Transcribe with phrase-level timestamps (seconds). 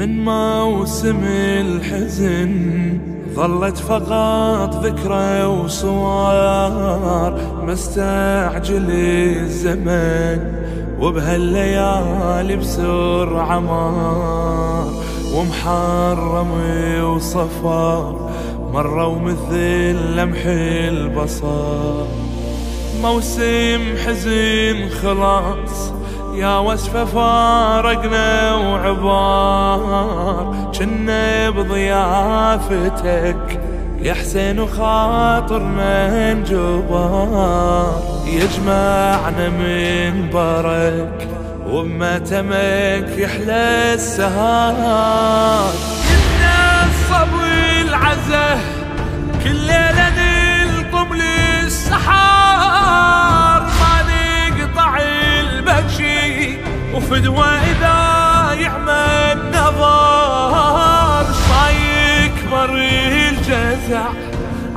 [0.00, 1.24] من موسم
[1.60, 2.98] الحزن
[3.34, 10.38] ظلت فقط ذكرى وصور مستعجل الزمن
[11.00, 14.88] وبهالليالي بسرعة مار
[15.34, 16.50] ومحرم
[17.04, 18.30] وصفار
[18.72, 22.04] مروا مثل لمح البصر.
[23.02, 25.92] موسم حزين خلاص
[26.34, 30.54] يا وصفة فارقنا وعبار.
[30.78, 33.60] كنا بضيافتك
[34.02, 38.02] يا حسين وخاطرنا انجبار.
[38.26, 41.28] يجمعنا من برك
[41.70, 45.72] وبمتمك يحلى السهار.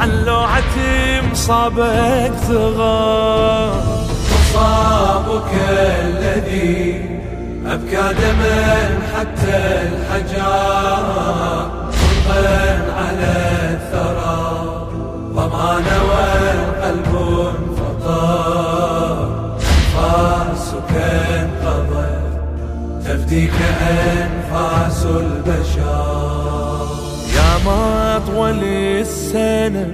[0.00, 0.76] عن لوعة
[1.32, 3.72] مصابك صغار
[4.32, 5.52] مصابك
[6.02, 7.04] الذي
[7.66, 11.70] أبكى دما حتى الحجار
[12.28, 12.56] خلقا
[12.96, 13.34] على
[13.70, 14.48] الثرى.
[15.34, 17.12] ضمان والقلب
[17.54, 19.16] انفطر
[20.00, 20.92] أنفاسك
[21.30, 22.24] انقضت
[23.04, 23.56] تفديك
[23.90, 26.86] أنفاس البشر.
[27.36, 29.88] يا ما طول السنة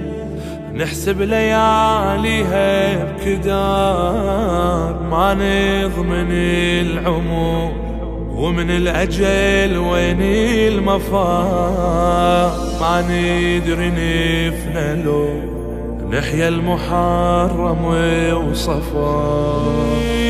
[0.73, 7.71] نحسب لياليها بكدار ما نضمن العمر
[8.29, 10.21] ومن الأجل وين
[10.73, 12.51] المفار
[12.81, 15.27] ما ندري نفنى لو
[16.11, 17.85] نحيا المحرم
[18.49, 19.87] وصفار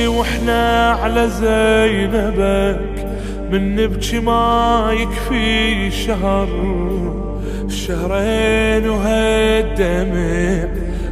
[0.07, 3.07] وإحنا على زينبك
[3.51, 6.47] من نبكي ما يكفي شهر.
[7.77, 10.67] شهرين وهالدمع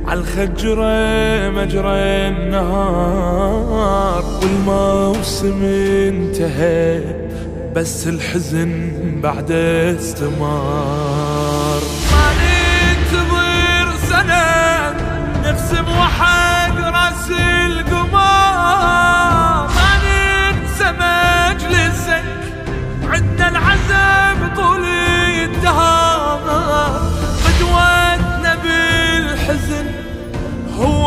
[0.08, 1.98] عالخجرة مجرى
[2.32, 4.24] النهار.
[4.42, 7.02] والموسم انتهى
[7.76, 8.92] بس الحزن
[9.24, 9.52] بعد
[10.00, 11.82] استمار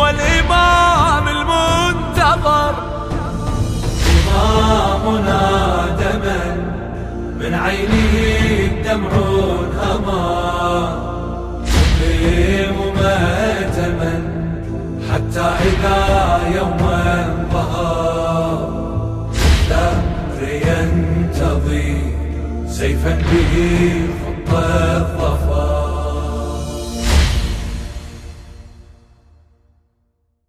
[0.08, 2.74] هو الإمام المنتظر.
[4.10, 5.40] إمامنا
[6.00, 6.56] دما
[7.40, 8.14] من عينه
[8.60, 9.10] الدمع
[9.60, 10.98] انهمر
[11.74, 14.14] مقيم مأتما
[15.12, 18.68] حتى إذا يوما ظهر
[19.32, 21.96] الثأر ينتظي
[22.68, 23.54] سيفا به